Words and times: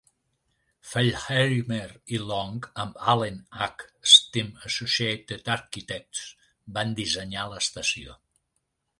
Fellheimer 0.91 1.89
i 2.13 2.21
Long 2.31 2.55
amb 2.83 2.95
Allen 3.13 3.35
H. 3.65 3.85
Stem 4.13 4.49
Associated 4.69 5.51
Architects 5.57 6.23
van 6.79 6.95
dissenyar 7.01 7.45
l'estació. 7.53 8.17